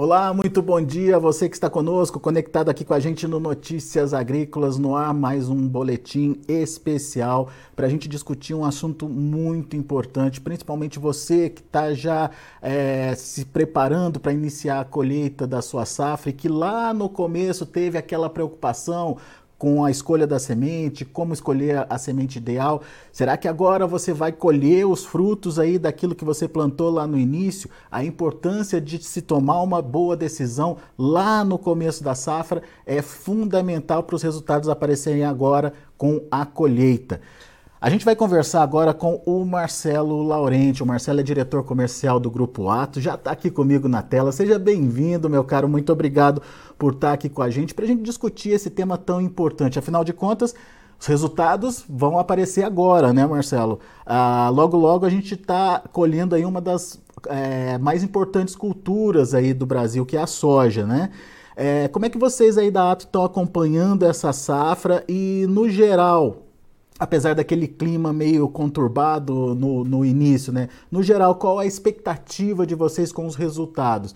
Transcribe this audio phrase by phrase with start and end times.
[0.00, 1.18] Olá, muito bom dia.
[1.18, 5.48] Você que está conosco, conectado aqui com a gente no Notícias Agrícolas no ar, mais
[5.48, 11.92] um boletim especial para a gente discutir um assunto muito importante, principalmente você que está
[11.94, 12.30] já
[12.62, 17.66] é, se preparando para iniciar a colheita da sua safra e que lá no começo
[17.66, 19.16] teve aquela preocupação
[19.58, 22.80] com a escolha da semente, como escolher a semente ideal?
[23.12, 27.18] Será que agora você vai colher os frutos aí daquilo que você plantou lá no
[27.18, 27.68] início?
[27.90, 34.04] A importância de se tomar uma boa decisão lá no começo da safra é fundamental
[34.04, 37.20] para os resultados aparecerem agora com a colheita.
[37.80, 40.82] A gente vai conversar agora com o Marcelo Laurenti.
[40.82, 44.32] O Marcelo é diretor comercial do Grupo Ato, já está aqui comigo na tela.
[44.32, 45.68] Seja bem-vindo, meu caro.
[45.68, 46.42] Muito obrigado
[46.76, 49.78] por estar tá aqui com a gente para a gente discutir esse tema tão importante.
[49.78, 50.56] Afinal de contas,
[50.98, 53.78] os resultados vão aparecer agora, né, Marcelo?
[54.04, 59.54] Ah, logo, logo a gente está colhendo aí uma das é, mais importantes culturas aí
[59.54, 61.10] do Brasil, que é a soja, né?
[61.54, 66.47] É, como é que vocês aí da Ato estão acompanhando essa safra e, no geral,
[66.98, 70.68] apesar daquele clima meio conturbado no, no início, né?
[70.90, 74.14] No geral, qual a expectativa de vocês com os resultados?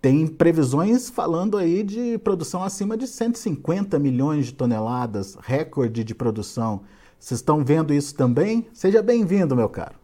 [0.00, 6.82] Tem previsões falando aí de produção acima de 150 milhões de toneladas, recorde de produção.
[7.18, 8.68] Vocês estão vendo isso também?
[8.72, 9.96] Seja bem-vindo, meu caro.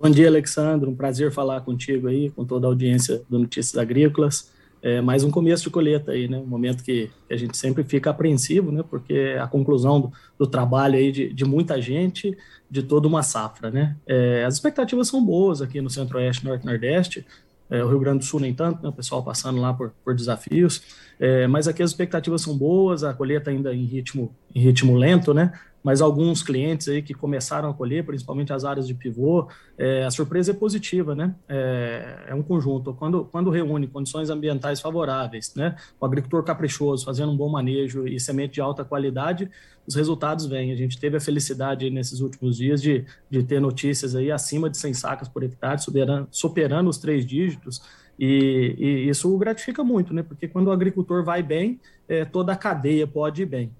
[0.00, 0.88] Bom dia, Alexandre.
[0.88, 4.50] Um prazer falar contigo aí, com toda a audiência do Notícias Agrícolas
[4.82, 6.36] é mais um começo de colheita aí, né?
[6.38, 8.82] Um momento que, a gente sempre fica apreensivo, né?
[8.90, 12.36] Porque a conclusão do, do trabalho aí de, de, muita gente,
[12.68, 13.96] de toda uma safra, né?
[14.04, 17.24] É, as expectativas são boas aqui no Centro-Oeste, Norte-Nordeste.
[17.70, 18.88] É, o Rio Grande do Sul nem tanto, né?
[18.88, 20.82] O pessoal passando lá por, por desafios.
[21.18, 25.32] É, mas aqui as expectativas são boas, a colheita ainda em ritmo, em ritmo lento,
[25.32, 25.52] né?
[25.82, 30.10] Mas alguns clientes aí que começaram a colher, principalmente as áreas de pivô, é, a
[30.10, 31.34] surpresa é positiva, né?
[31.48, 32.94] É, é, um conjunto.
[32.94, 35.74] Quando, quando reúne condições ambientais favoráveis, né?
[36.00, 39.50] O agricultor caprichoso, fazendo um bom manejo e semente de alta qualidade,
[39.86, 40.72] os resultados vêm.
[40.72, 44.78] A gente teve a felicidade nesses últimos dias de, de ter notícias aí acima de
[44.78, 47.82] 100 sacas por hectare, superando, superando os três dígitos,
[48.18, 50.22] e, e, isso gratifica muito, né?
[50.22, 53.72] Porque quando o agricultor vai bem, é, toda a cadeia pode ir bem.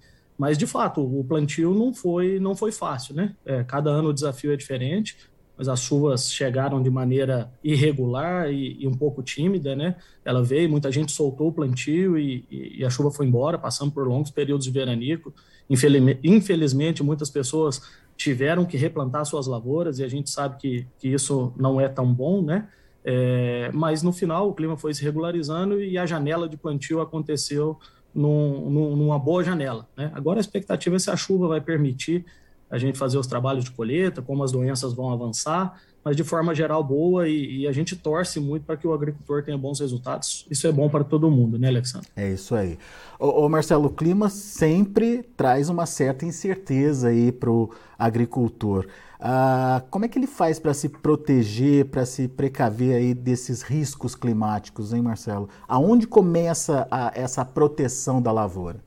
[0.43, 3.37] Mas, de fato, o plantio não foi, não foi fácil, né?
[3.47, 5.17] É, cada ano o desafio é diferente,
[5.57, 9.95] mas as chuvas chegaram de maneira irregular e, e um pouco tímida, né?
[10.25, 13.93] Ela veio, muita gente soltou o plantio e, e, e a chuva foi embora, passando
[13.93, 15.33] por longos períodos de veranico.
[15.71, 17.81] Infelizmente, muitas pessoas
[18.17, 22.13] tiveram que replantar suas lavouras e a gente sabe que, que isso não é tão
[22.13, 22.69] bom, né?
[23.05, 27.79] É, mas no final o clima foi se regularizando e a janela de plantio aconteceu
[28.15, 29.87] num, numa boa janela.
[29.97, 30.11] Né?
[30.15, 32.25] Agora a expectativa é se a chuva vai permitir
[32.71, 36.55] a gente fazer os trabalhos de colheita, como as doenças vão avançar, mas de forma
[36.55, 40.47] geral boa e, e a gente torce muito para que o agricultor tenha bons resultados.
[40.51, 42.09] Isso é bom para todo mundo, né, Alexandre?
[42.17, 42.79] É isso aí.
[43.19, 48.87] Ô Marcelo, o clima sempre traz uma certa incerteza aí para o agricultor.
[49.25, 54.17] Ah, como é que ele faz para se proteger, para se precaver aí desses riscos
[54.17, 55.49] climáticos, hein, Marcelo?
[55.69, 58.83] Aonde começa a, essa proteção da lavoura?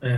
[0.00, 0.14] É,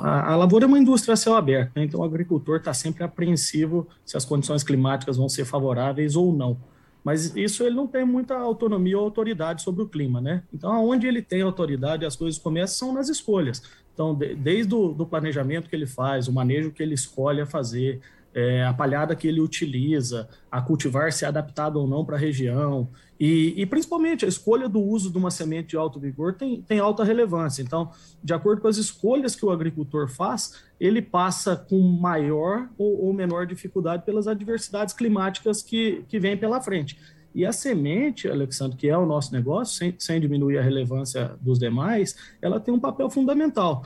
[0.00, 1.84] a, a, lavoura é uma indústria a céu aberto, né?
[1.84, 6.56] então o agricultor está sempre apreensivo se as condições climáticas vão ser favoráveis ou não.
[7.04, 10.42] Mas isso ele não tem muita autonomia ou autoridade sobre o clima, né?
[10.52, 13.62] Então, aonde ele tem autoridade, as coisas começam são nas escolhas.
[13.98, 17.46] Então, de, desde o do planejamento que ele faz, o manejo que ele escolhe a
[17.46, 18.00] fazer,
[18.32, 22.18] é, a palhada que ele utiliza, a cultivar se é adaptado ou não para a
[22.18, 22.88] região,
[23.18, 26.78] e, e, principalmente a escolha do uso de uma semente de alto vigor tem, tem
[26.78, 27.60] alta relevância.
[27.60, 27.90] Então,
[28.22, 33.12] de acordo com as escolhas que o agricultor faz, ele passa com maior ou, ou
[33.12, 36.96] menor dificuldade pelas adversidades climáticas que, que vêm pela frente.
[37.34, 41.58] E a semente, Alexandre, que é o nosso negócio, sem, sem diminuir a relevância dos
[41.58, 43.84] demais, ela tem um papel fundamental.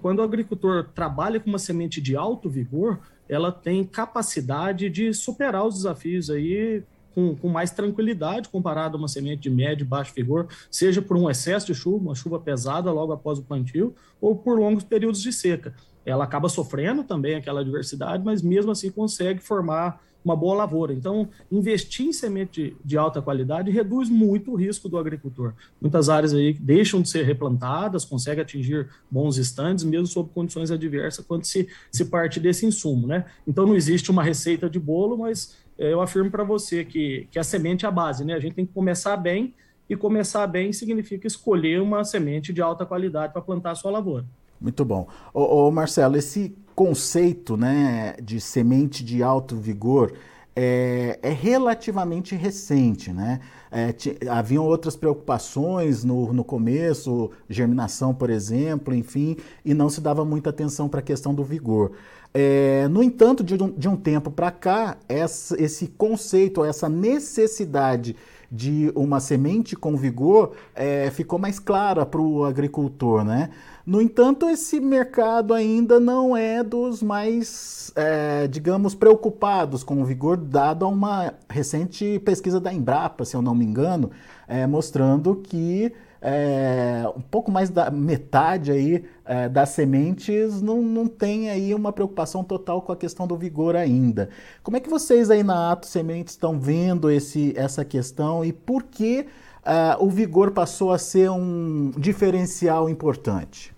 [0.00, 5.66] Quando o agricultor trabalha com uma semente de alto vigor, ela tem capacidade de superar
[5.66, 6.82] os desafios aí
[7.14, 11.16] com, com, mais tranquilidade comparado a uma semente de médio e baixo vigor, seja por
[11.16, 15.22] um excesso de chuva, uma chuva pesada logo após o plantio, ou por longos períodos
[15.22, 15.74] de seca.
[16.04, 20.92] Ela acaba sofrendo também aquela adversidade, mas mesmo assim consegue formar uma boa lavoura.
[20.92, 25.52] Então, investir em semente de, alta qualidade reduz muito o risco do agricultor.
[25.80, 31.24] Muitas áreas aí deixam de ser replantadas, conseguem atingir bons estandes, mesmo sob condições adversas,
[31.24, 33.06] quando se, se parte desse insumo.
[33.06, 33.24] Né?
[33.46, 37.38] Então, não existe uma receita de bolo, mas é, eu afirmo para você que, que
[37.38, 38.24] a semente é a base.
[38.24, 38.32] Né?
[38.34, 39.54] A gente tem que começar bem,
[39.88, 44.24] e começar bem significa escolher uma semente de alta qualidade para plantar a sua lavoura.
[44.64, 45.06] Muito bom.
[45.34, 50.14] Ô, ô, Marcelo, esse conceito né, de semente de alto vigor
[50.56, 53.40] é, é relativamente recente, né?
[53.70, 53.94] É,
[54.30, 60.48] haviam outras preocupações no, no começo, germinação, por exemplo, enfim, e não se dava muita
[60.48, 61.92] atenção para a questão do vigor.
[62.32, 68.16] É, no entanto, de um, de um tempo para cá, essa, esse conceito, essa necessidade
[68.50, 73.50] de uma semente com vigor é, ficou mais clara para o agricultor, né?
[73.86, 80.38] No entanto, esse mercado ainda não é dos mais, é, digamos, preocupados com o vigor,
[80.38, 84.10] dado a uma recente pesquisa da Embrapa, se eu não me engano,
[84.48, 85.92] é, mostrando que
[86.22, 91.92] é, um pouco mais da metade aí é, das sementes não, não tem aí uma
[91.92, 94.30] preocupação total com a questão do vigor ainda.
[94.62, 98.84] Como é que vocês aí na Ato Sementes estão vendo esse, essa questão e por
[98.84, 99.26] que
[99.60, 103.73] uh, o vigor passou a ser um diferencial importante?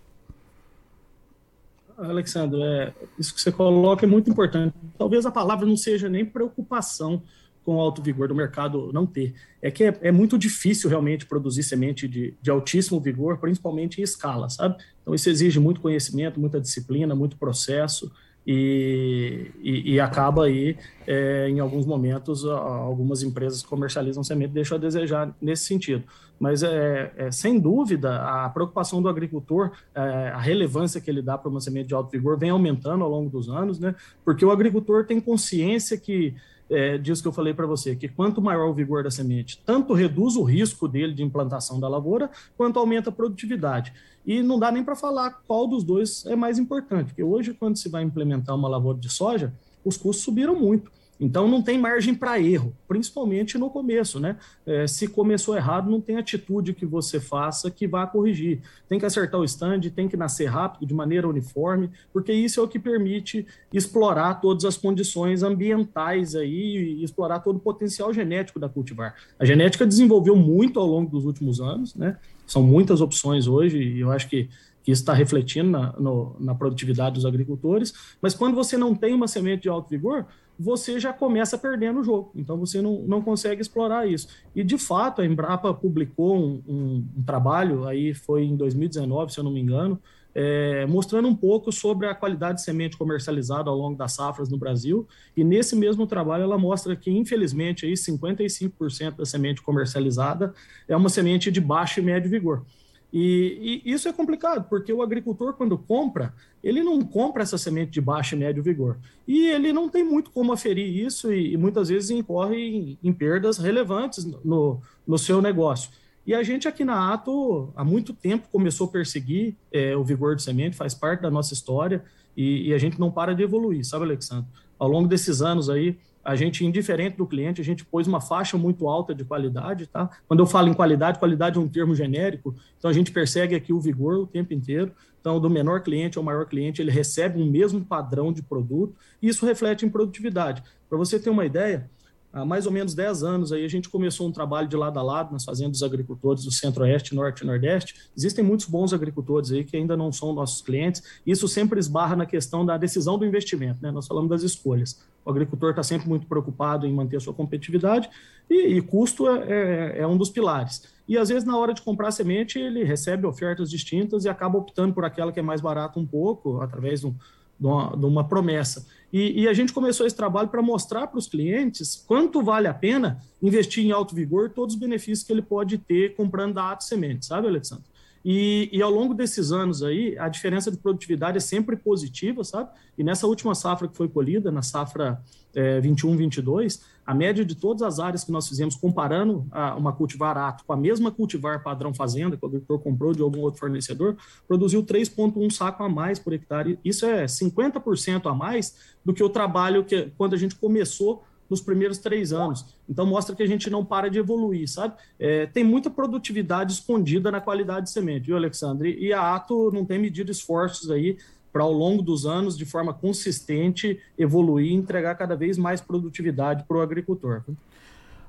[1.98, 4.74] Alexandre, é, isso que você coloca é muito importante.
[4.98, 7.22] Talvez a palavra não seja nem preocupação,
[7.66, 9.34] com o alto vigor do mercado não ter.
[9.60, 14.04] É que é, é muito difícil realmente produzir semente de, de, altíssimo vigor, principalmente em
[14.04, 14.76] escala, sabe?
[15.02, 18.12] Então isso exige muito conhecimento, muita disciplina, muito processo
[18.46, 24.80] e, e, e acaba aí, é, em alguns momentos, algumas empresas comercializam semente deixam a
[24.80, 26.04] desejar nesse sentido.
[26.38, 31.38] Mas, é, é sem dúvida, a preocupação do agricultor, é, a relevância que ele dá
[31.38, 33.94] para uma semente de alto vigor vem aumentando ao longo dos anos, né?
[34.24, 36.34] Porque o agricultor tem consciência que
[36.68, 39.94] é, disso que eu falei para você, que quanto maior o vigor da semente, tanto
[39.94, 43.92] reduz o risco dele de implantação da lavoura, quanto aumenta a produtividade.
[44.26, 47.76] E não dá nem para falar qual dos dois é mais importante, porque hoje, quando
[47.76, 49.52] se vai implementar uma lavoura de soja,
[49.84, 50.90] os custos subiram muito.
[51.18, 54.36] Então não tem margem para erro, principalmente no começo, né?
[54.66, 58.60] É, se começou errado, não tem atitude que você faça que vá corrigir.
[58.88, 62.62] Tem que acertar o stand, tem que nascer rápido, de maneira uniforme, porque isso é
[62.62, 68.60] o que permite explorar todas as condições ambientais aí e explorar todo o potencial genético
[68.60, 69.14] da cultivar.
[69.38, 72.18] A genética desenvolveu muito ao longo dos últimos anos, né?
[72.46, 74.48] São muitas opções hoje e eu acho que
[74.86, 77.92] que está refletindo na, no, na produtividade dos agricultores,
[78.22, 80.26] mas quando você não tem uma semente de alto vigor,
[80.58, 82.32] você já começa perdendo o jogo.
[82.34, 84.28] Então você não, não consegue explorar isso.
[84.54, 89.38] E de fato, a Embrapa publicou um, um, um trabalho, aí foi em 2019, se
[89.38, 90.00] eu não me engano,
[90.38, 94.58] é, mostrando um pouco sobre a qualidade de semente comercializada ao longo das safras no
[94.58, 95.08] Brasil.
[95.34, 100.52] E nesse mesmo trabalho ela mostra que, infelizmente, aí 55% da semente comercializada
[100.86, 102.66] é uma semente de baixo e médio vigor.
[103.12, 107.92] E, e, isso é complicado, porque o agricultor, quando compra, ele não compra essa semente
[107.92, 108.98] de baixo e médio vigor.
[109.26, 113.12] E ele não tem muito como aferir isso e, e muitas vezes incorre em, em,
[113.12, 115.90] perdas relevantes no, no seu negócio.
[116.26, 120.34] E a gente aqui na Ato, há muito tempo, começou a perseguir é, o vigor
[120.34, 122.04] de semente, faz parte da nossa história,
[122.36, 124.46] e, e a gente não para de evoluir, sabe, Alexandre?
[124.78, 128.58] Ao longo desses anos aí, a gente, indiferente do cliente, a gente pôs uma faixa
[128.58, 130.10] muito alta de qualidade, tá?
[130.26, 133.72] Quando eu falo em qualidade, qualidade é um termo genérico, então a gente persegue aqui
[133.72, 134.90] o vigor o tempo inteiro.
[135.20, 139.28] Então, do menor cliente ao maior cliente, ele recebe um mesmo padrão de produto, e
[139.28, 140.64] isso reflete em produtividade.
[140.88, 141.88] Para você ter uma ideia,
[142.36, 145.02] há mais ou menos 10 anos aí a gente começou um trabalho de lado a
[145.02, 147.94] lado nas fazendas dos agricultores do Centro-Oeste, Norte e Nordeste.
[148.16, 151.02] Existem muitos bons agricultores aí que ainda não são nossos clientes.
[151.26, 153.90] Isso sempre esbarra na questão da decisão do investimento, né?
[153.90, 155.00] Nós falamos das escolhas.
[155.24, 158.08] O agricultor está sempre muito preocupado em manter a sua competitividade
[158.48, 160.82] e, e custo é, é, é um dos pilares.
[161.08, 164.92] E às vezes, na hora de comprar semente, ele recebe ofertas distintas e acaba optando
[164.92, 167.14] por aquela que é mais barata um pouco, através de, um,
[167.58, 168.86] de, uma, de uma, promessa.
[169.18, 172.74] E, e, a gente começou esse trabalho para mostrar para os clientes quanto vale a
[172.74, 176.84] pena investir em alto vigor, todos os benefícios que ele pode ter comprando da Ato
[176.84, 177.86] Semente, sabe, Alexandre?
[178.22, 182.68] E, e, ao longo desses anos aí, a diferença de produtividade é sempre positiva, sabe?
[182.98, 185.18] E nessa última safra que foi colhida, na safra
[185.54, 189.92] é, 21, 22, a média de todas as áreas que nós fizemos, comparando a, uma
[189.92, 193.60] cultivar ato com a mesma cultivar padrão fazenda, que o agricultor comprou de algum outro
[193.60, 194.16] fornecedor,
[194.48, 196.78] produziu 3,1 saco a mais por hectare.
[196.84, 201.60] Isso é 50% a mais do que o trabalho que quando a gente começou nos
[201.60, 202.64] primeiros três anos.
[202.88, 204.94] Então mostra que a gente não para de evoluir, sabe?
[205.18, 208.96] É, tem muita produtividade escondida na qualidade de semente, viu, Alexandre?
[208.98, 211.16] E a Ato não tem medido esforços aí
[211.52, 216.64] para ao longo dos anos, de forma consistente, evoluir e entregar cada vez mais produtividade
[216.64, 217.42] para o agricultor.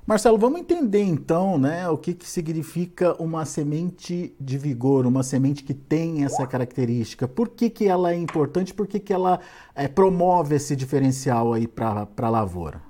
[0.08, 5.62] Marcelo, vamos entender então né, o que, que significa uma semente de vigor, uma semente
[5.62, 7.28] que tem essa característica.
[7.28, 8.72] Por que, que ela é importante?
[8.72, 9.38] Por que, que ela
[9.74, 12.88] é, promove esse diferencial aí para a lavoura?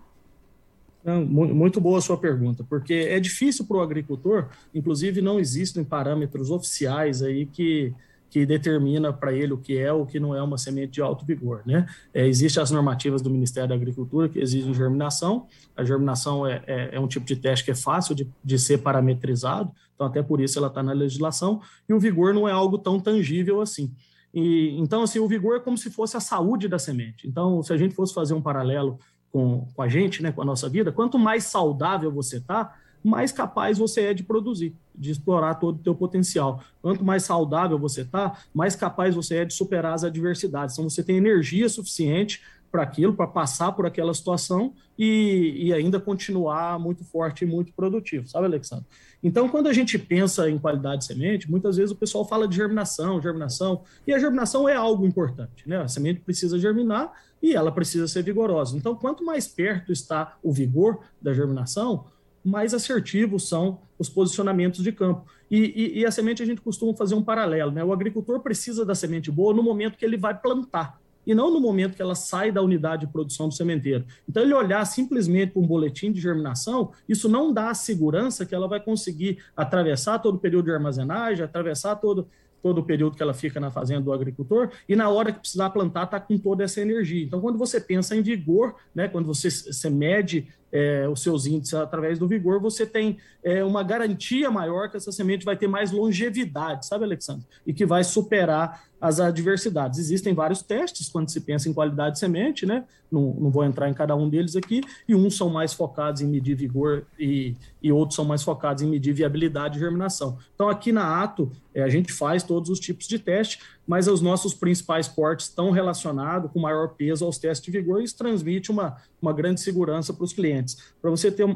[1.24, 6.50] muito boa a sua pergunta, porque é difícil para o agricultor, inclusive não existem parâmetros
[6.50, 7.94] oficiais aí que,
[8.30, 11.02] que determina para ele o que é ou o que não é uma semente de
[11.02, 11.62] alto vigor.
[11.64, 11.86] Né?
[12.12, 15.46] É, Existem as normativas do Ministério da Agricultura que exigem germinação.
[15.76, 18.78] A germinação é, é, é um tipo de teste que é fácil de, de ser
[18.78, 22.78] parametrizado, então até por isso ela está na legislação, e o vigor não é algo
[22.78, 23.92] tão tangível assim.
[24.32, 27.26] E, então, assim, o vigor é como se fosse a saúde da semente.
[27.26, 28.98] Então, se a gente fosse fazer um paralelo
[29.32, 32.74] com, com a gente, né, com a nossa vida, quanto mais saudável você está,
[33.08, 36.62] mais capaz você é de produzir, de explorar todo o teu potencial.
[36.82, 40.74] Quanto mais saudável você está, mais capaz você é de superar as adversidades.
[40.74, 45.98] Então, você tem energia suficiente para aquilo, para passar por aquela situação e, e, ainda
[45.98, 48.84] continuar muito forte e muito produtivo, sabe, Alexandre?
[49.22, 52.56] Então, quando a gente pensa em qualidade de semente, muitas vezes o pessoal fala de
[52.56, 55.78] germinação, germinação, e a germinação é algo importante, né?
[55.78, 57.12] A semente precisa germinar
[57.42, 58.76] e ela precisa ser vigorosa.
[58.76, 62.04] Então, quanto mais perto está o vigor da germinação,
[62.48, 65.26] mais assertivos são os posicionamentos de campo.
[65.50, 67.82] E, e, e, a semente a gente costuma fazer um paralelo, né?
[67.82, 71.60] O agricultor precisa da semente boa no momento que ele vai plantar e não no
[71.60, 74.06] momento que ela sai da unidade de produção do sementeiro.
[74.26, 78.54] Então, ele olhar simplesmente para um boletim de germinação, isso não dá a segurança que
[78.54, 82.26] ela vai conseguir atravessar todo o período de armazenagem, atravessar todo,
[82.62, 85.68] todo o período que ela fica na fazenda do agricultor, e na hora que precisar
[85.68, 87.24] plantar, está com toda essa energia.
[87.24, 91.74] Então, quando você pensa em vigor, né, quando você, você mede é, os seus índices
[91.74, 95.90] através do vigor, você tem é, uma garantia maior que essa semente vai ter mais
[95.92, 97.46] longevidade, sabe, Alexandre?
[97.66, 99.98] E que vai superar as adversidades.
[99.98, 102.84] Existem vários testes quando se pensa em qualidade de semente, né?
[103.10, 106.26] Não, não vou entrar em cada um deles aqui, e uns são mais focados em
[106.26, 110.36] medir vigor e, e outros são mais focados em medir viabilidade de germinação.
[110.54, 114.20] Então, aqui na Ato, é, a gente faz todos os tipos de teste, mas os
[114.20, 118.70] nossos principais cortes estão relacionados com maior peso aos testes de vigor e isso transmite
[118.70, 120.76] uma, uma grande segurança para os clientes.
[121.00, 121.48] Para você ter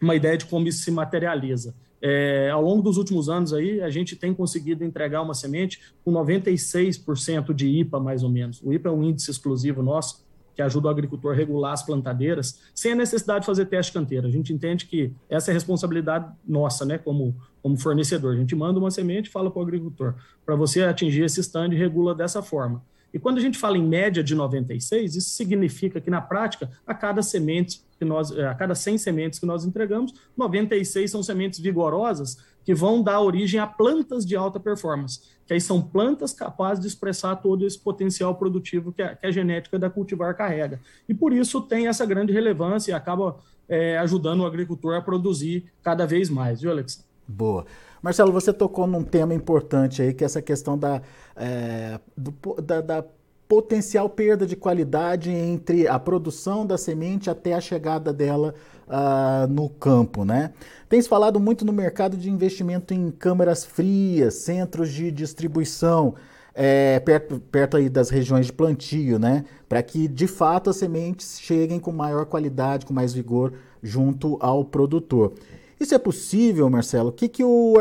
[0.00, 1.74] uma ideia de como isso se materializa.
[2.00, 6.12] É, ao longo dos últimos anos aí, a gente tem conseguido entregar uma semente com
[6.12, 8.62] 96% de IPA, mais ou menos.
[8.62, 10.24] O IPA é um índice exclusivo nosso,
[10.58, 14.26] que ajuda o agricultor a regular as plantadeiras, sem a necessidade de fazer teste canteiro.
[14.26, 18.34] A gente entende que essa é a responsabilidade nossa, né, como, como fornecedor.
[18.34, 21.68] A gente manda uma semente e fala para o agricultor, para você atingir esse stand,
[21.68, 22.82] regula dessa forma.
[23.14, 26.92] E quando a gente fala em média de 96, isso significa que na prática, a
[26.92, 32.36] cada semente que nós, a cada 100 sementes que nós entregamos, 96 são sementes vigorosas
[32.64, 36.86] que vão dar origem a plantas de alta performance, que aí são plantas capazes de
[36.86, 40.78] expressar todo esse potencial produtivo que a, que a genética da cultivar carrega.
[41.08, 45.72] E por isso tem essa grande relevância e acaba é, ajudando o agricultor a produzir
[45.82, 47.08] cada vez mais, viu, Alexandre?
[47.26, 47.64] Boa.
[48.02, 51.00] Marcelo, você tocou num tema importante aí, que é essa questão da,
[51.34, 53.04] é, do, da, da
[53.48, 58.54] potencial perda de qualidade entre a produção da semente até a chegada dela
[58.86, 60.52] uh, no campo, né?
[60.88, 66.14] Tem se falado muito no mercado de investimento em câmaras frias, centros de distribuição,
[66.54, 69.44] é, perto, perto aí das regiões de plantio, né?
[69.66, 74.62] Para que de fato as sementes cheguem com maior qualidade, com mais vigor junto ao
[74.64, 75.32] produtor.
[75.80, 77.10] Isso é possível, Marcelo?
[77.10, 77.76] O que, que o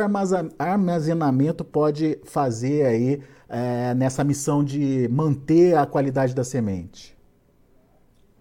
[0.60, 7.18] armazenamento pode fazer aí é, nessa missão de manter a qualidade da semente?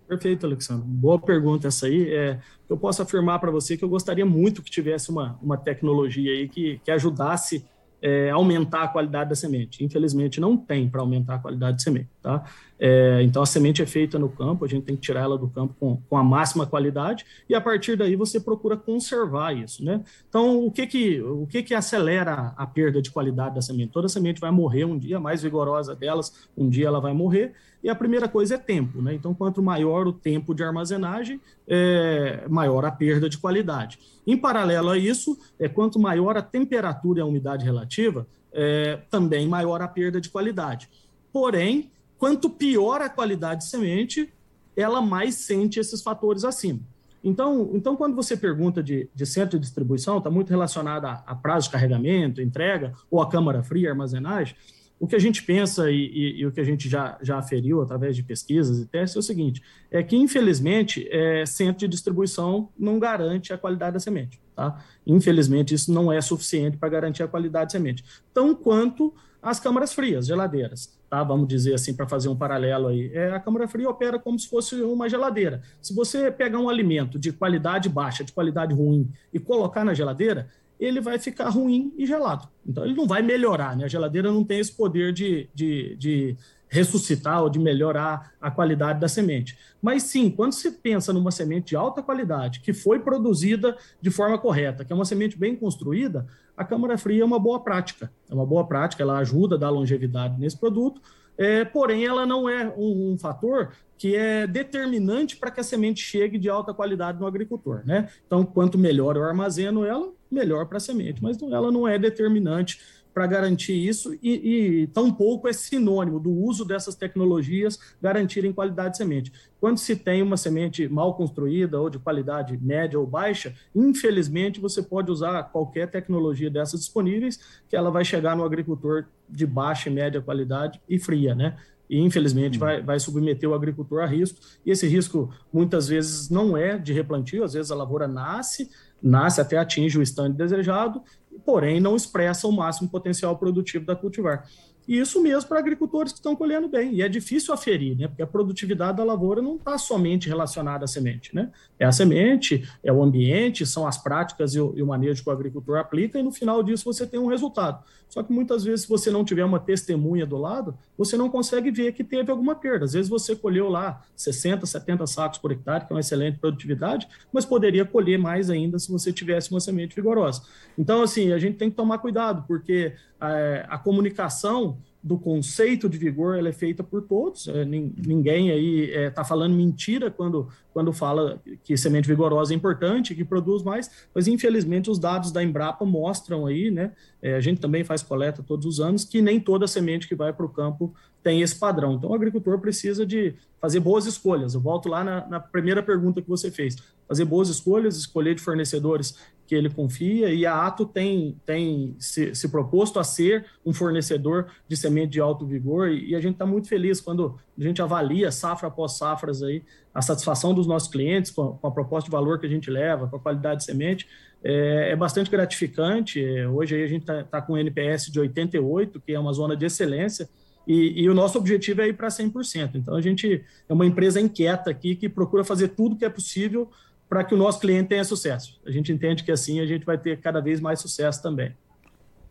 [0.08, 0.86] Perfeito, Alexandre.
[0.86, 2.12] Boa pergunta essa aí.
[2.12, 6.30] É, eu posso afirmar para você que eu gostaria muito que tivesse uma, uma tecnologia
[6.30, 7.64] aí que, que ajudasse
[8.00, 9.84] é, aumentar a qualidade da semente.
[9.84, 12.08] Infelizmente, não tem para aumentar a qualidade de semente.
[12.26, 12.42] Tá?
[12.76, 15.46] É, então, a semente é feita no campo, a gente tem que tirar ela do
[15.48, 19.84] campo com, com a máxima qualidade e, a partir daí, você procura conservar isso.
[19.84, 20.02] Né?
[20.28, 23.92] Então, o que que, o que que acelera a perda de qualidade da semente?
[23.92, 27.52] Toda semente vai morrer um dia, a mais vigorosa delas, um dia ela vai morrer,
[27.80, 29.00] e a primeira coisa é tempo.
[29.00, 29.14] Né?
[29.14, 34.00] Então, quanto maior o tempo de armazenagem, é, maior a perda de qualidade.
[34.26, 39.46] Em paralelo a isso, é, quanto maior a temperatura e a umidade relativa, é, também
[39.46, 40.88] maior a perda de qualidade.
[41.32, 44.32] Porém, quanto pior a qualidade de semente,
[44.76, 46.80] ela mais sente esses fatores acima.
[47.22, 51.34] Então, então quando você pergunta de, de centro de distribuição, está muito relacionado a, a,
[51.34, 54.54] prazo de carregamento, entrega, ou a câmara fria, armazenagem,
[54.98, 57.82] o que a gente pensa e, e, e, o que a gente já, já aferiu
[57.82, 62.70] através de pesquisas e testes é o seguinte: é que, infelizmente, é, centro de distribuição
[62.78, 64.40] não garante a qualidade da semente.
[64.54, 64.82] Tá?
[65.06, 68.04] Infelizmente, isso não é suficiente para garantir a qualidade da semente.
[68.32, 70.95] Tão quanto as câmaras frias, geladeiras.
[71.08, 71.22] Tá?
[71.22, 73.10] Vamos dizer assim, para fazer um paralelo aí.
[73.12, 75.62] É, a câmara fria opera como se fosse uma geladeira.
[75.80, 80.48] Se você pegar um alimento de qualidade baixa, de qualidade ruim, e colocar na geladeira,
[80.78, 82.48] ele vai ficar ruim e gelado.
[82.66, 83.84] Então, ele não vai melhorar, né?
[83.84, 86.36] A geladeira não tem esse poder de, de, de,
[86.68, 89.56] ressuscitar ou de melhorar a qualidade da semente.
[89.80, 94.38] Mas sim, quando se pensa numa semente de alta qualidade, que foi produzida de forma
[94.38, 98.10] correta, que é uma semente bem construída, a câmara fria é uma boa prática.
[98.28, 101.00] É uma boa prática, ela ajuda a dar longevidade nesse produto,
[101.38, 106.00] é, porém ela não é um, um fator que é determinante para que a semente
[106.00, 107.82] chegue de alta qualidade no agricultor.
[107.84, 108.08] Né?
[108.26, 112.80] Então, quanto melhor eu armazeno ela, melhor para a semente, mas ela não é determinante
[113.16, 118.96] para garantir isso e, e tampouco é sinônimo do uso dessas tecnologias garantirem qualidade de
[118.98, 119.32] semente.
[119.58, 124.82] Quando se tem uma semente mal construída ou de qualidade média ou baixa, infelizmente você
[124.82, 129.92] pode usar qualquer tecnologia dessas disponíveis que ela vai chegar no agricultor de baixa e
[129.94, 131.56] média qualidade e fria, né?
[131.88, 134.38] E infelizmente vai, vai submeter o agricultor a risco.
[134.64, 138.70] E esse risco muitas vezes não é de replantio, às vezes a lavoura nasce,
[139.02, 141.02] nasce até atinge o estande desejado
[141.44, 144.48] porém não expressa o máximo potencial produtivo da cultivar.
[144.86, 146.94] E isso mesmo para agricultores que estão colhendo bem.
[146.94, 148.06] E é difícil aferir, né?
[148.06, 151.50] Porque a produtividade da lavoura não está somente relacionada à semente, né?
[151.78, 155.28] É a semente, é o ambiente, são as práticas e o, e o, manejo que
[155.28, 157.82] o agricultor aplica, e no final disso você tem um resultado.
[158.08, 161.70] Só que muitas vezes, se você não tiver uma testemunha do lado, você não consegue
[161.70, 162.84] ver que teve alguma perda.
[162.84, 167.08] Às vezes você colheu lá 60, 70 sacos por hectare, que é uma excelente produtividade,
[167.32, 170.42] mas poderia colher mais ainda se você tivesse uma semente vigorosa.
[170.78, 174.75] Então, assim, a gente tem que tomar cuidado, porque é, a comunicação
[175.06, 177.46] do conceito de vigor ela é feita por todos.
[177.46, 182.56] É, ninguém aí está é, tá falando mentira quando, quando fala que semente vigorosa é
[182.56, 186.90] importante, que produz mais, mas infelizmente os dados da Embrapa mostram aí, né?
[187.22, 190.32] É, a gente também faz coleta todos os anos, que nem toda semente que vai
[190.32, 191.94] para o campo tem esse padrão.
[191.94, 194.54] Então o agricultor precisa de fazer boas escolhas.
[194.54, 196.76] Eu volto lá na, na primeira pergunta que você fez.
[197.06, 202.34] Fazer boas escolhas, escolher de fornecedores que ele confia, e a Ato tem, tem se,
[202.34, 206.32] se proposto a ser um fornecedor de semente de alto vigor, e, e a gente
[206.34, 209.62] está muito feliz quando a gente avalia safra após safras aí,
[209.94, 212.70] a satisfação dos nossos clientes com a, com a proposta de valor que a gente
[212.70, 214.06] leva, com a qualidade de semente,
[214.44, 216.22] é, é bastante gratificante.
[216.22, 219.32] É, hoje aí a gente está tá com um NPS de 88, que é uma
[219.32, 220.28] zona de excelência,
[220.66, 222.72] e, e, o nosso objetivo é ir para 100%.
[222.74, 226.68] Então, a gente é uma empresa inquieta aqui que procura fazer tudo que é possível
[227.08, 228.60] para que o nosso cliente tenha sucesso.
[228.66, 231.54] A gente entende que assim a gente vai ter cada vez mais sucesso também.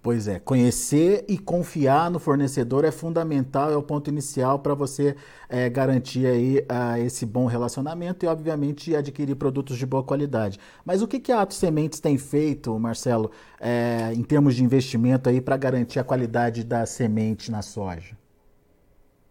[0.06, 5.16] Pois é, conhecer e confiar no fornecedor é fundamental, é o ponto inicial para você
[5.50, 6.64] é, garantir aí
[7.04, 10.60] esse bom relacionamento e, obviamente, adquirir produtos de boa qualidade.
[10.86, 15.28] Mas o que, que a Atos Sementes tem feito, Marcelo, é, em termos de investimento
[15.28, 18.16] aí para garantir a qualidade da semente na soja?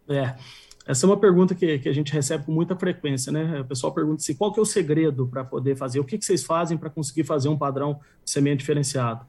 [0.08, 0.34] É,
[0.86, 3.60] essa é uma pergunta que, que a gente recebe com muita frequência, né?
[3.60, 6.24] O pessoal pergunta se qual que é o segredo para poder fazer, o que, que
[6.24, 9.24] vocês fazem para conseguir fazer um padrão de semente diferenciado.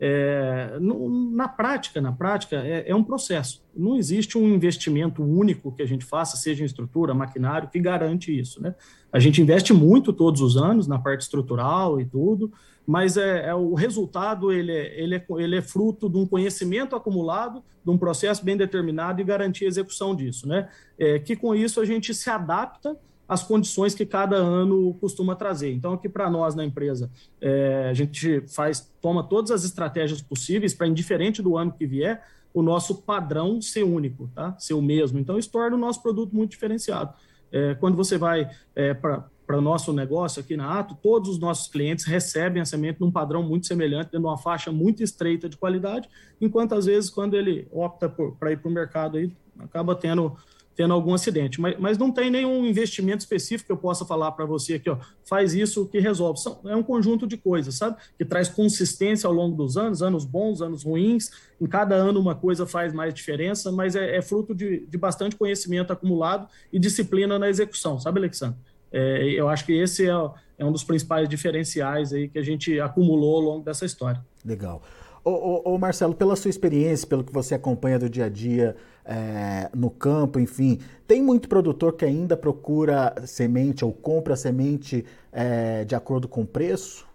[0.00, 3.64] É, no, na prática, na prática, é, é, um processo.
[3.76, 8.36] Não existe um investimento único que a gente faça, seja em estrutura, maquinário, que garante
[8.36, 8.74] isso, né?
[9.12, 12.52] A gente investe muito todos os anos na parte estrutural e tudo,
[12.86, 16.94] mas é, é, o resultado ele é, ele, é, ele é fruto de um conhecimento
[16.94, 20.68] acumulado, de um processo bem determinado e garantir a execução disso, né?
[20.98, 22.96] É, que com isso a gente se adapta
[23.28, 25.72] às condições que cada ano costuma trazer.
[25.72, 27.10] Então, aqui para nós na empresa,
[27.40, 32.24] é, a gente faz, toma todas as estratégias possíveis para, indiferente do ano que vier,
[32.54, 34.56] o nosso padrão ser único, tá?
[34.58, 35.18] Ser o mesmo.
[35.18, 37.12] Então, isso torna o nosso produto muito diferenciado.
[37.52, 41.38] É, quando você vai é, para para o nosso negócio aqui na Ato, todos os
[41.38, 45.48] nossos clientes recebem a semente num padrão muito semelhante, dentro de uma faixa muito estreita
[45.48, 46.06] de qualidade,
[46.38, 50.36] enquanto às vezes quando ele opta para ir para o mercado aí, acaba tendo
[50.78, 51.60] tendo algum acidente.
[51.60, 54.96] Mas, mas não tem nenhum investimento específico que eu possa falar para você aqui, ó,
[55.24, 56.38] faz isso que resolve.
[56.38, 57.96] São, é um conjunto de coisas, sabe?
[58.16, 61.32] Que traz consistência ao longo dos anos, anos bons, anos ruins.
[61.60, 65.34] Em cada ano uma coisa faz mais diferença, mas é, é fruto de, de bastante
[65.34, 68.60] conhecimento acumulado e disciplina na execução, sabe, Alexandre?
[68.92, 70.12] É, eu acho que esse é,
[70.58, 74.24] é, um dos principais diferenciais aí que a gente acumulou ao longo dessa história.
[74.44, 74.80] Legal.
[75.24, 78.76] Ô, ô, ô Marcelo, pela sua experiência, pelo que você acompanha do dia a dia
[79.08, 85.82] é, no campo, enfim, tem muito produtor que ainda procura semente ou compra semente é,
[85.86, 87.06] de acordo com o preço?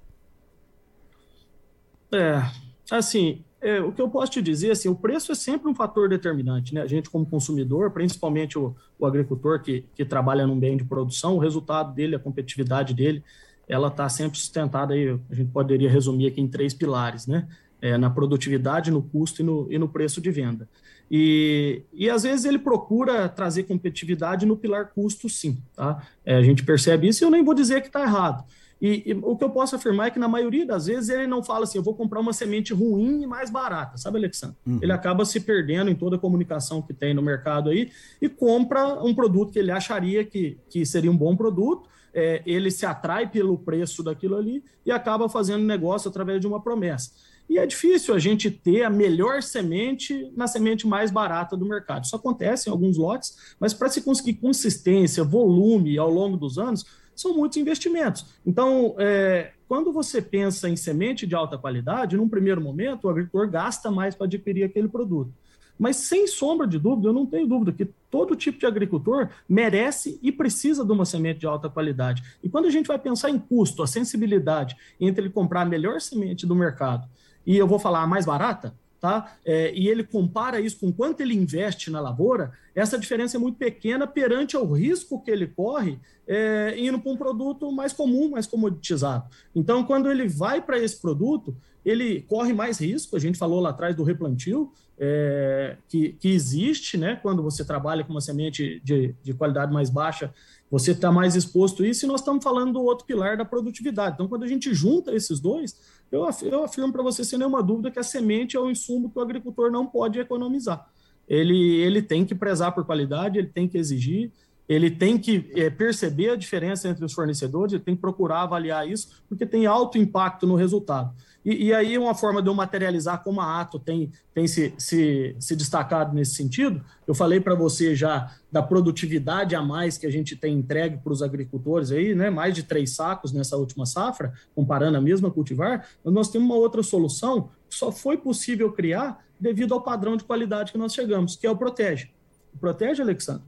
[2.12, 2.42] É,
[2.90, 6.10] assim, é, o que eu posso te dizer, assim, o preço é sempre um fator
[6.10, 6.82] determinante, né?
[6.82, 11.36] A gente, como consumidor, principalmente o, o agricultor que, que trabalha num bem de produção,
[11.36, 13.24] o resultado dele, a competitividade dele,
[13.68, 17.48] ela está sempre sustentada aí, a gente poderia resumir aqui em três pilares, né?
[17.80, 20.68] É, na produtividade, no custo e no, e no preço de venda.
[21.10, 25.58] E, e às vezes ele procura trazer competitividade no pilar custo, sim.
[25.76, 26.02] Tá?
[26.26, 28.44] É, a gente percebe isso e eu nem vou dizer que está errado.
[28.84, 31.42] E, e, o que eu posso afirmar é que, na maioria das vezes, ele não
[31.42, 34.58] fala assim, eu vou comprar uma semente ruim e mais barata, sabe, Alexandre?
[34.68, 34.80] Uhum.
[34.82, 37.90] Ele acaba se perdendo em toda a comunicação que tem no mercado aí
[38.22, 42.70] e compra um produto que ele acharia que, que seria um bom produto, é, ele
[42.70, 47.12] se atrai pelo preço daquilo ali e acaba fazendo negócio através de uma promessa.
[47.50, 52.06] E é difícil a gente ter a melhor semente na semente mais barata do mercado.
[52.06, 56.86] Isso acontece em alguns lotes, mas para se conseguir consistência, volume ao longo dos anos,
[57.16, 58.26] são muitos investimentos.
[58.46, 63.50] Então, é, quando você pensa em semente de alta qualidade, num primeiro momento, o agricultor
[63.50, 65.32] gasta mais para adquirir aquele produto.
[65.78, 70.20] Mas, sem sombra de dúvida, eu não tenho dúvida que todo tipo de agricultor merece
[70.22, 72.24] e precisa de uma semente de alta qualidade.
[72.44, 76.00] E quando a gente vai pensar em custo, a sensibilidade entre ele comprar a melhor
[76.00, 77.08] semente do mercado
[77.46, 79.36] e eu vou falar a mais barata, tá?
[79.46, 83.58] É, e ele compara isso com quanto ele investe na lavoura, essa diferença é muito
[83.58, 88.48] pequena perante o risco que ele corre é, indo para um produto mais comum, mais
[88.48, 89.26] comoditizado.
[89.54, 93.16] Então, quando ele vai para esse produto, ele corre mais risco.
[93.16, 97.20] A gente falou lá atrás do replantio, é, que, que, existe, né?
[97.22, 100.34] Quando você trabalha com uma semente de, de qualidade mais baixa,
[100.72, 104.16] você está mais exposto a isso, e nós estamos falando do outro pilar da produtividade.
[104.16, 105.80] Então, quando a gente junta esses dois,
[106.14, 109.18] eu, eu afirmo para você sem nenhuma dúvida que a semente é um insumo que
[109.18, 110.88] o agricultor não pode economizar.
[111.28, 114.32] Ele, ele tem que prezar por qualidade, ele tem que exigir,
[114.68, 118.88] ele tem que é, perceber a diferença entre os fornecedores, ele tem que procurar avaliar
[118.88, 121.14] isso, porque tem alto impacto no resultado.
[121.46, 125.36] E, e aí, uma forma de eu materializar como a Ato tem, tem se, se,
[125.38, 130.12] se destacado nesse sentido, eu falei para você já da produtividade a mais que a
[130.12, 132.30] gente tem entregue para os agricultores aí, né?
[132.30, 136.82] mais de três sacos nessa última safra, comparando a mesma cultivar, nós temos uma outra
[136.82, 141.46] solução que só foi possível criar devido ao padrão de qualidade que nós chegamos, que
[141.46, 142.10] é o Protege.
[142.54, 143.44] O Protege, Alexandre,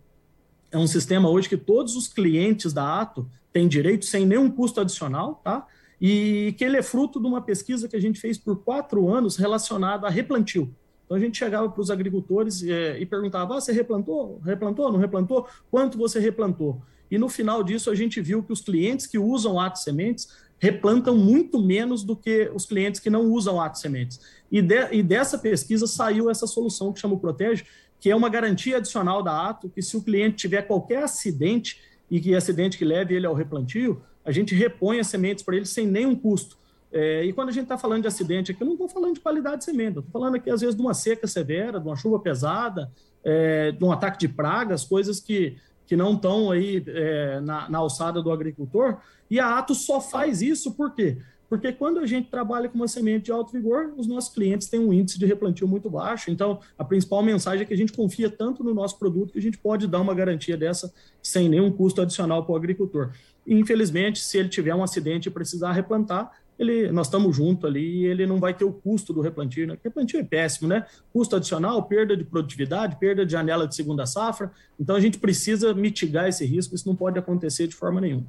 [0.71, 4.81] é um sistema hoje que todos os clientes da Ato têm direito sem nenhum custo
[4.81, 5.65] adicional, tá?
[5.99, 9.37] e que ele é fruto de uma pesquisa que a gente fez por quatro anos
[9.37, 10.73] relacionada a replantio.
[11.05, 14.41] Então a gente chegava para os agricultores é, e perguntava: ah, você replantou?
[14.43, 14.91] Replantou?
[14.91, 15.47] Não replantou?
[15.69, 16.81] Quanto você replantou?
[17.09, 21.15] E no final disso a gente viu que os clientes que usam ato sementes replantam
[21.15, 24.19] muito menos do que os clientes que não usam ato sementes.
[24.51, 27.65] E, de, e dessa pesquisa saiu essa solução que chama o Protege,
[27.99, 32.19] que é uma garantia adicional da ato, que se o cliente tiver qualquer acidente e
[32.19, 35.87] que acidente que leve ele ao replantio, a gente repõe as sementes para ele sem
[35.87, 36.57] nenhum custo.
[36.91, 39.19] É, e quando a gente está falando de acidente aqui, eu não estou falando de
[39.19, 42.19] qualidade de semente, estou falando aqui, às vezes, de uma seca severa, de uma chuva
[42.19, 42.89] pesada,
[43.23, 47.79] é, de um ataque de pragas, coisas que, que não estão aí é, na, na
[47.79, 48.97] alçada do agricultor.
[49.29, 51.17] E a Atos só faz isso por quê?
[51.17, 51.21] Porque
[51.77, 54.91] quando a gente trabalha com uma semente de alto vigor, os nossos clientes têm um
[54.91, 56.31] índice de replantio muito baixo.
[56.31, 59.41] Então, a principal mensagem é que a gente confia tanto no nosso produto que a
[59.41, 63.11] gente pode dar uma garantia dessa sem nenhum custo adicional para o agricultor.
[63.45, 68.01] E, infelizmente, se ele tiver um acidente e precisar replantar, ele, nós estamos juntos ali
[68.01, 69.67] e ele não vai ter o custo do replantio.
[69.67, 69.77] Né?
[69.83, 70.85] Replantio é péssimo, né?
[71.11, 74.51] Custo adicional, perda de produtividade, perda de janela de segunda safra.
[74.79, 78.25] Então a gente precisa mitigar esse risco, isso não pode acontecer de forma nenhuma.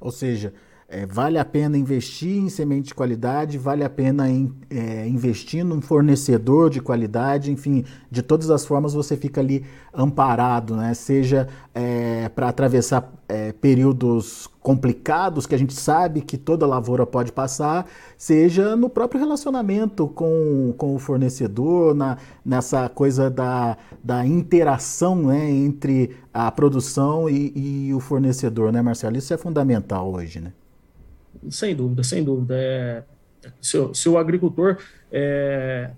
[0.00, 0.52] Ou seja,
[0.92, 5.64] é, vale a pena investir em semente de qualidade, vale a pena em, é, investir
[5.64, 10.92] num fornecedor de qualidade, enfim, de todas as formas você fica ali amparado, né?
[10.92, 17.30] seja é, para atravessar é, períodos complicados que a gente sabe que toda lavoura pode
[17.30, 17.86] passar,
[18.18, 25.48] seja no próprio relacionamento com, com o fornecedor, na, nessa coisa da, da interação né,
[25.48, 27.52] entre a produção e,
[27.86, 29.16] e o fornecedor, né, Marcelo?
[29.16, 30.52] Isso é fundamental hoje, né?
[31.48, 32.54] Sem dúvida, sem dúvida.
[32.56, 33.02] É,
[33.60, 34.78] se, se o agricultor
[35.10, 35.90] é,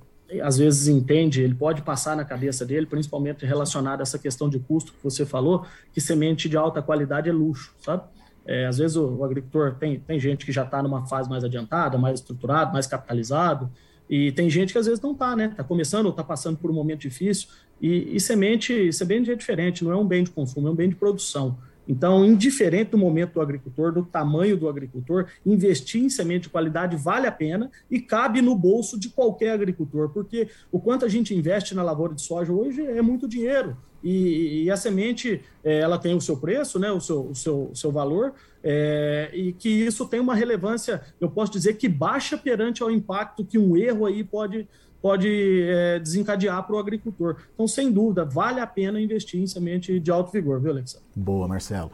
[0.43, 4.59] às vezes entende, ele pode passar na cabeça dele, principalmente relacionado a essa questão de
[4.59, 8.05] custo que você falou, que semente de alta qualidade é luxo, sabe?
[8.45, 11.45] É, às vezes o, o, agricultor tem, tem gente que já está numa fase mais
[11.45, 13.71] adiantada, mais estruturado, mais capitalizado,
[14.11, 15.47] e tem gente que às vezes não está, né?
[15.47, 17.49] Está começando ou está passando por um momento difícil,
[17.81, 20.89] e, e semente, semente é diferente, não é um bem de consumo, é um bem
[20.89, 21.59] de produção.
[21.87, 26.97] Então, indiferente do momento do agricultor, do tamanho do agricultor, investir em semente de qualidade
[26.97, 31.35] vale a pena e cabe no bolso de qualquer agricultor, porque o quanto a gente
[31.35, 33.77] investe na lavoura de soja hoje é muito dinheiro.
[34.03, 37.71] E, e a semente, é, ela tem o seu preço, né, o, seu, o seu,
[37.73, 42.83] seu valor, é, e que isso tem uma relevância, eu posso dizer que baixa perante
[42.83, 44.69] ao impacto que um erro aí pode,
[45.03, 47.37] pode é, desencadear para o agricultor.
[47.53, 51.07] Então, sem dúvida, vale a pena investir em semente de alto vigor, viu, Alexandre?
[51.15, 51.91] Boa, Marcelo.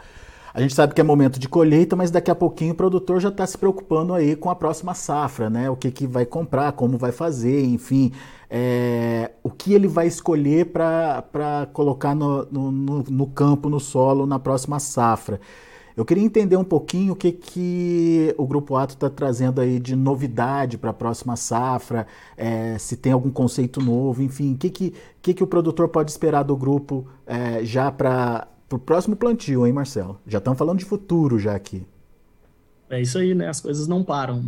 [0.52, 3.28] A gente sabe que é momento de colheita, mas daqui a pouquinho o produtor já
[3.28, 5.70] está se preocupando aí com a próxima safra, né?
[5.70, 8.12] O que, que vai comprar, como vai fazer, enfim,
[8.50, 14.38] é, o que ele vai escolher para colocar no, no, no, campo, no solo, na
[14.38, 15.40] próxima safra.
[15.98, 19.96] Eu queria entender um pouquinho o que, que o Grupo Ato está trazendo aí de
[19.96, 22.06] novidade para a próxima safra,
[22.36, 26.12] é, se tem algum conceito novo, enfim, o que, que, que, que o produtor pode
[26.12, 30.20] esperar do grupo é, já para o próximo plantio, hein, Marcelo?
[30.24, 31.84] Já estamos falando de futuro já aqui.
[32.88, 33.48] É isso aí, né?
[33.48, 34.40] As coisas não param,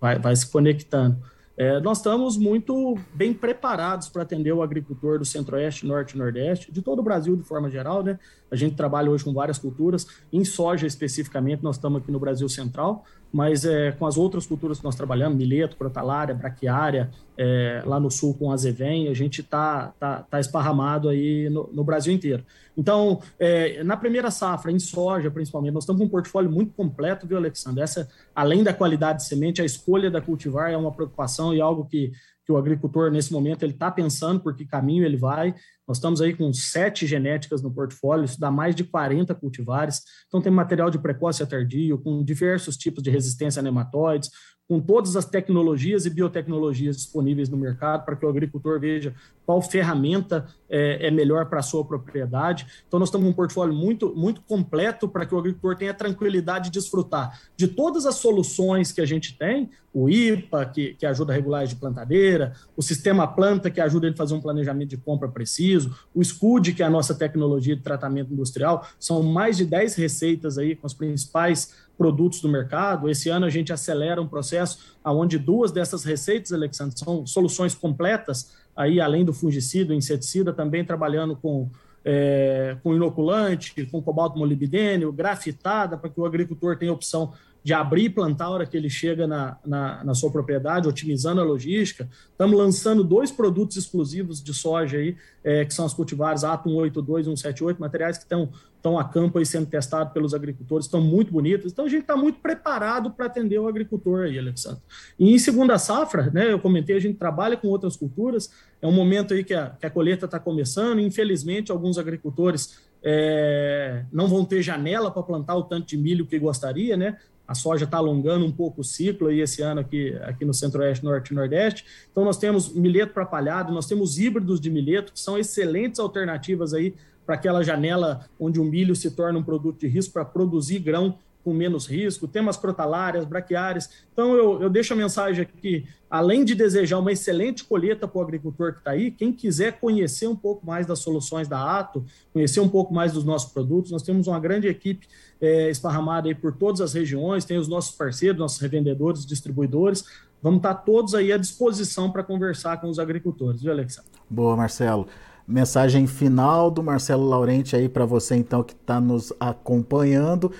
[0.00, 1.16] vai, vai se conectando.
[1.56, 6.72] É, nós estamos muito bem preparados para atender o agricultor do Centro-Oeste, Norte e Nordeste,
[6.72, 8.18] de todo o Brasil de forma geral, né?
[8.50, 12.48] A gente trabalha hoje com várias culturas, em soja especificamente, nós estamos aqui no Brasil
[12.48, 18.00] Central, mas é, com as outras culturas que nós trabalhamos, mileto, crotalária, braquiária, é, lá
[18.00, 22.44] no sul com azevém, a gente está tá, tá esparramado aí no, no Brasil inteiro.
[22.76, 27.26] Então, é, na primeira safra, em soja principalmente, nós estamos com um portfólio muito completo,
[27.26, 27.82] viu, Alexandre?
[27.82, 31.84] Essa, além da qualidade de semente, a escolha da cultivar é uma preocupação e algo
[31.84, 32.12] que,
[32.48, 35.54] que o agricultor, nesse momento, ele está pensando por que caminho ele vai.
[35.86, 40.00] Nós estamos aí com sete genéticas no portfólio, isso dá mais de 40 cultivares.
[40.26, 44.30] Então, tem material de precócia tardio, com diversos tipos de resistência a nematóides,
[44.68, 49.14] com todas as tecnologias e biotecnologias disponíveis no mercado para que o agricultor veja
[49.46, 52.66] qual ferramenta é, é melhor para a sua propriedade.
[52.86, 56.72] Então, nós com um portfólio muito, muito completo para que o agricultor tenha tranquilidade de
[56.72, 61.36] desfrutar de todas as soluções que a gente tem, o IPA, que, que ajuda a
[61.36, 65.28] regulagem de plantadeira, o sistema planta, que ajuda ele a fazer um planejamento de compra
[65.28, 69.94] preciso, o SCUD, que é a nossa tecnologia de tratamento industrial, são mais de 10
[69.94, 73.10] receitas aí com os principais produtos do mercado.
[73.10, 78.56] Esse ano a gente acelera um processo onde duas dessas receitas, Alexandre, são soluções completas,
[78.76, 81.68] aí além do fungicida, inseticida, também trabalhando com,
[82.04, 88.04] é, com inoculante, com cobalto molibdênio, grafitada, para que o agricultor tenha opção de abrir
[88.04, 92.08] e plantar a hora que ele chega na, na, na, sua propriedade, otimizando a logística.
[92.30, 97.26] Estamos lançando dois produtos exclusivos de soja aí, é, que são as cultivares ATO 182
[97.26, 101.32] e 178, materiais que estão, estão a campo aí sendo testados pelos agricultores, estão muito
[101.32, 101.72] bonitos.
[101.72, 104.80] Então a gente está muito preparado para atender o agricultor aí, Alexandre.
[105.18, 108.92] E em segunda safra, né, eu comentei, a gente trabalha com outras culturas, é um
[108.92, 114.44] momento aí que a, que a colheita está começando, infelizmente alguns agricultores é, não vão
[114.44, 117.16] ter janela para plantar o tanto de milho que gostaria, né?
[117.48, 121.02] A soja está alongando um pouco o ciclo aí esse ano aqui, aqui no Centro-Oeste,
[121.02, 121.82] Norte e Nordeste.
[122.12, 126.74] Então, nós temos milheto para palhado, nós temos híbridos de milheto, que são excelentes alternativas
[126.74, 130.78] aí para aquela janela onde o milho se torna um produto de risco para produzir
[130.78, 133.88] grão com menos risco, temas crotalárias, braquiárias.
[134.12, 138.22] Então, eu, eu deixo a mensagem aqui, além de desejar uma excelente colheita para o
[138.22, 142.60] agricultor que está aí, quem quiser conhecer um pouco mais das soluções da Ato, conhecer
[142.60, 145.08] um pouco mais dos nossos produtos, nós temos uma grande equipe
[145.40, 150.04] é, esparramada aí por todas as regiões, tem os nossos parceiros, nossos revendedores, distribuidores,
[150.42, 154.10] vamos estar todos aí à disposição para conversar com os agricultores, viu, Alexandre?
[154.28, 155.08] Boa, Marcelo.
[155.46, 160.52] Mensagem final do Marcelo Laurente aí para você, então, que está nos acompanhando.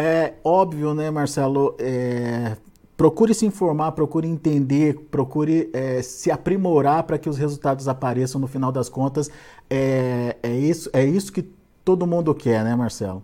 [0.00, 1.76] É óbvio, né, Marcelo?
[1.78, 2.56] É,
[2.96, 8.46] procure se informar, procure entender, procure é, se aprimorar para que os resultados apareçam no
[8.46, 9.30] final das contas.
[9.68, 11.42] É, é, isso, é isso que
[11.84, 13.22] todo mundo quer, né, Marcelo?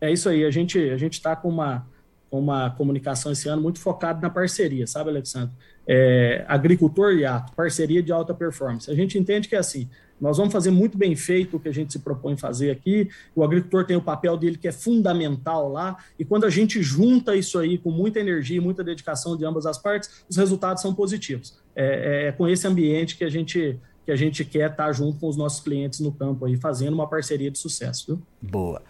[0.00, 0.46] É isso aí.
[0.46, 1.86] A gente a está com uma
[2.30, 5.54] uma comunicação esse ano muito focada na parceria, sabe, Alexandre?
[5.86, 8.88] É, agricultor e ato, parceria de alta performance.
[8.90, 9.90] A gente entende que é assim,
[10.20, 13.08] nós vamos fazer muito bem feito o que a gente se propõe fazer aqui.
[13.34, 15.96] O agricultor tem o papel dele que é fundamental lá.
[16.18, 19.64] E quando a gente junta isso aí com muita energia e muita dedicação de ambas
[19.66, 21.58] as partes, os resultados são positivos.
[21.74, 25.20] É, é, é com esse ambiente que a gente que a gente quer estar junto
[25.20, 28.06] com os nossos clientes no campo aí, fazendo uma parceria de sucesso.
[28.08, 28.22] Viu?
[28.40, 28.82] Boa.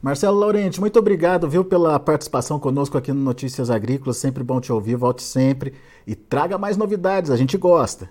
[0.00, 4.18] Marcelo Laurenti, muito obrigado, viu, pela participação conosco aqui no Notícias Agrícolas.
[4.18, 5.72] Sempre bom te ouvir, volte sempre
[6.06, 8.10] e traga mais novidades, a gente gosta.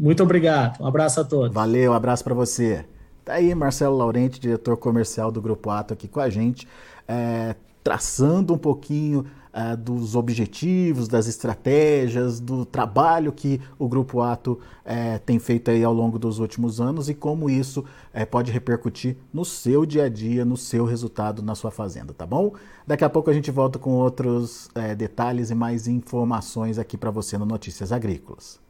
[0.00, 0.80] Muito obrigado.
[0.80, 1.52] Um abraço a todos.
[1.52, 2.86] Valeu, um abraço para você.
[3.22, 6.66] Tá aí Marcelo Laurenti, diretor comercial do Grupo Ato, aqui com a gente,
[7.06, 14.58] é, traçando um pouquinho é, dos objetivos, das estratégias, do trabalho que o Grupo Ato
[14.86, 19.18] é, tem feito aí ao longo dos últimos anos e como isso é, pode repercutir
[19.30, 22.54] no seu dia a dia, no seu resultado na sua fazenda, tá bom?
[22.86, 27.10] Daqui a pouco a gente volta com outros é, detalhes e mais informações aqui para
[27.10, 28.69] você no Notícias Agrícolas.